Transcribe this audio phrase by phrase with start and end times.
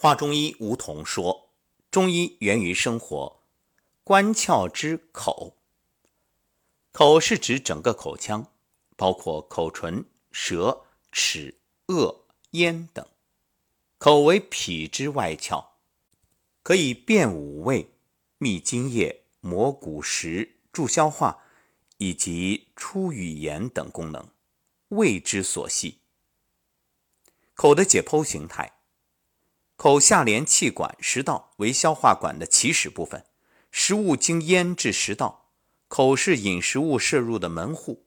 [0.00, 1.50] 华中医吴桐说
[1.90, 3.40] ：“中医源于生活，
[4.04, 5.56] 关窍之口，
[6.92, 8.46] 口是指整个口腔，
[8.94, 11.58] 包括口唇、舌、齿、
[11.88, 12.20] 腭、
[12.52, 13.04] 咽等。
[13.98, 15.70] 口为脾之外窍，
[16.62, 17.90] 可以辨五味、
[18.38, 21.42] 秘津液、磨骨食、助消化，
[21.96, 24.28] 以及出语言等功能，
[24.90, 25.98] 胃之所系。
[27.54, 28.74] 口的解剖形态。”
[29.78, 33.24] 口下连气管、食道，为消化管的起始部分。
[33.70, 35.52] 食物经咽至食道，
[35.86, 38.04] 口是饮食物摄入的门户。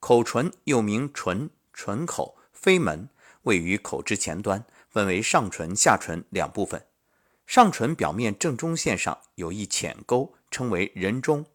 [0.00, 3.08] 口唇又名唇、唇口、飞门，
[3.42, 6.84] 位于口之前端，分为上唇、下唇两部分。
[7.46, 11.46] 上唇表面正中线上有一浅沟，称为人中，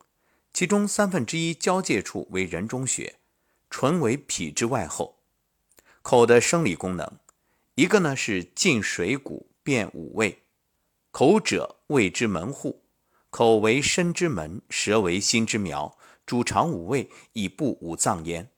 [0.53, 3.16] 其中三分之一交界处为人中穴。
[3.70, 5.17] 唇为脾之外后。
[6.02, 7.20] 口的生理功能，
[7.75, 9.47] 一个呢是进水谷。
[9.67, 10.44] 辨五味，
[11.12, 12.85] 口者胃之门户，
[13.30, 18.50] 口为身之门，舌为心之苗，主肠五味，以布五脏焉。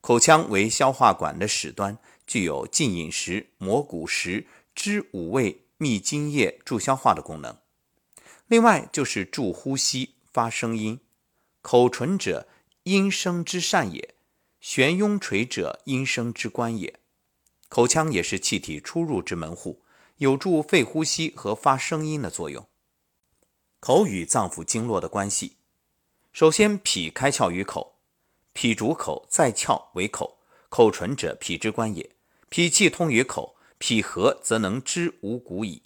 [0.00, 1.98] 口腔为消化管的始端，
[2.28, 7.58] 具有进饮食、磨骨食、知五味、秘津液、助消化的功能。
[8.46, 11.00] 另外就是助呼吸、发声音。
[11.60, 12.46] 口唇者，
[12.84, 14.14] 音声之善也；
[14.60, 17.00] 悬雍垂者，音声之官也。
[17.68, 19.82] 口腔也是气体出入之门户。
[20.18, 22.66] 有助肺呼吸和发声音的作用。
[23.80, 25.56] 口与脏腑经络的关系，
[26.32, 27.96] 首先脾开窍于口，
[28.52, 32.10] 脾主口，在窍为口，口唇者脾之官也。
[32.48, 35.82] 脾气通于口，脾和则能知五谷矣。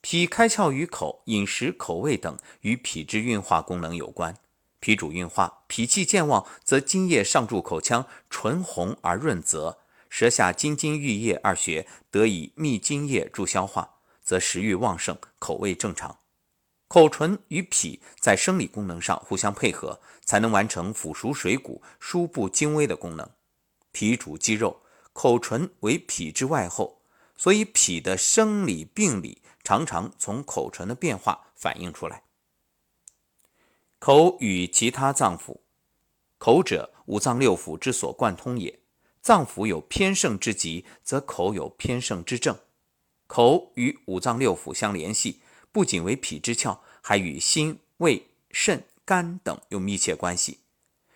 [0.00, 4.36] 脾开窍于口，饮食、口味等与脾之运化功能有关。
[4.80, 9.78] 脾主运化，脾气健旺，则津液上注口腔，唇红而润泽。
[10.08, 16.18] 舌下津津玉液二穴得以秘津液助消化，则食欲旺盛，口味正常。
[16.88, 23.28] 口唇与脾在生理功能上互相配合，才能完成腐熟水谷、输布精微的功能。
[23.92, 24.80] 脾主肌肉，
[25.12, 27.02] 口唇为脾之外后，
[27.36, 32.22] 所以脾的生理病理常常从口唇的变化反映出来。
[33.98, 35.58] 口与其他脏腑，
[36.38, 38.77] 口者五脏六腑之所贯通也。
[39.28, 42.58] 脏腑有偏盛之疾，则口有偏盛之症。
[43.26, 50.60] 口与五脏六腑相联系，不仅为脾之窍，还与心、胃、肾、肝等有密切关系。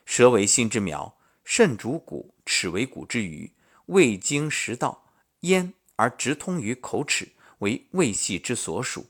[0.04, 3.50] 舌为心之苗，肾主骨，齿为骨之余，
[3.86, 5.06] 胃经食道、
[5.40, 7.26] 咽而直通于口齿，
[7.60, 9.06] 为胃系之所属。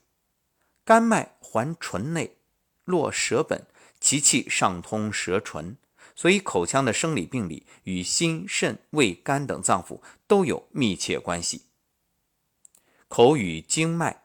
[0.84, 2.36] 肝脉环唇内，
[2.84, 3.66] 络舌本，
[3.98, 5.76] 其气上通舌唇。
[6.14, 11.62] 所以，口腔的生理病理与心、肾、胃、肝等脏腑都有密切关系。
[13.08, 14.22] 口与经脉，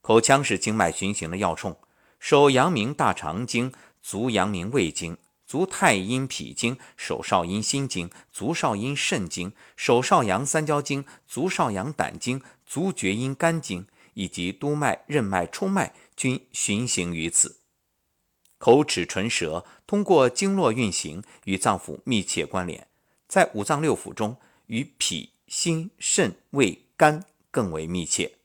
[0.00, 1.78] 口腔是经脉循行的要冲，
[2.18, 3.72] 手阳明大肠经，
[4.02, 5.16] 足阳明胃经，
[5.46, 17.60] 足太阴脾经，手少阴心经，足少阴肾经，手少阳三焦经，足少阳胆经，足厥阴肝经，以及督脉、任脉、冲脉均循行于此。
[18.58, 22.86] 口齿唇舌通过经络运行，与脏腑密切关联，
[23.28, 24.36] 在五脏六腑中，
[24.66, 28.35] 与脾、心、肾、胃、肝更为密切。